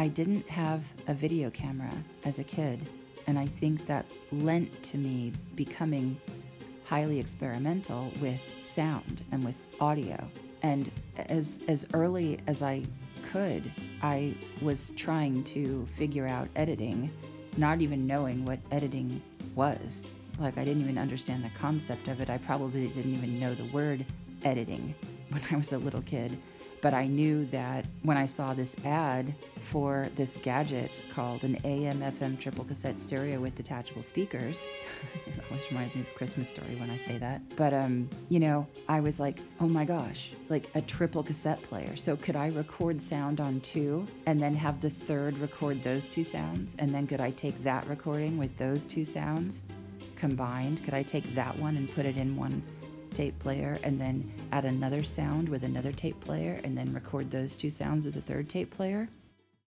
[0.00, 1.92] I didn't have a video camera
[2.24, 2.88] as a kid,
[3.26, 6.18] and I think that lent to me becoming
[6.86, 10.26] highly experimental with sound and with audio.
[10.62, 12.82] And as as early as I
[13.30, 14.32] could, I
[14.62, 17.10] was trying to figure out editing,
[17.58, 19.20] not even knowing what editing
[19.54, 20.06] was.
[20.38, 22.30] Like I didn't even understand the concept of it.
[22.30, 24.06] I probably didn't even know the word
[24.44, 24.94] editing
[25.28, 26.38] when I was a little kid.
[26.82, 32.00] But I knew that when I saw this ad for this gadget called an AM
[32.00, 34.66] FM triple cassette stereo with detachable speakers,
[35.26, 37.42] it always reminds me of a Christmas story when I say that.
[37.56, 41.96] But um, you know, I was like, oh my gosh, like a triple cassette player.
[41.96, 46.24] So could I record sound on two and then have the third record those two
[46.24, 46.76] sounds?
[46.78, 49.62] And then could I take that recording with those two sounds
[50.16, 50.82] combined?
[50.84, 52.62] Could I take that one and put it in one
[53.14, 57.54] tape player and then add another sound with another tape player and then record those
[57.54, 59.08] two sounds with a third tape player?